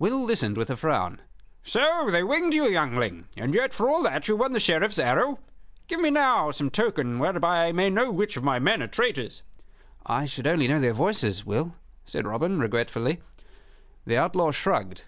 Will 0.00 0.24
listened 0.24 0.56
with 0.56 0.70
a 0.70 0.76
frown. 0.76 1.20
"So 1.62 2.08
they 2.10 2.24
winged 2.24 2.52
you, 2.52 2.64
youngling, 2.66 3.28
and 3.36 3.54
yet 3.54 3.72
for 3.72 3.88
all 3.88 4.02
that 4.02 4.26
you 4.26 4.34
won 4.34 4.52
the 4.52 4.58
Sheriff's 4.58 4.98
arrow? 4.98 5.38
Give 5.86 6.00
me 6.00 6.10
now 6.10 6.50
some 6.50 6.68
token 6.68 7.20
whereby 7.20 7.66
I 7.66 7.70
may 7.70 7.88
know 7.88 8.10
which 8.10 8.36
of 8.36 8.42
my 8.42 8.58
men 8.58 8.82
are 8.82 8.88
traitors." 8.88 9.44
"I 10.04 10.26
should 10.26 10.48
only 10.48 10.66
know 10.66 10.80
their 10.80 10.94
voices, 10.94 11.46
Will," 11.46 11.76
said 12.04 12.26
Robin, 12.26 12.58
regretfully. 12.58 13.20
The 14.04 14.16
outlaw 14.18 14.50
shrugged. 14.50 15.04